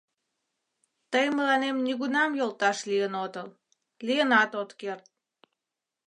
[1.11, 3.47] Тый мыланем нигунам йолташ лийын отыл,
[4.05, 5.05] лийынат от керт.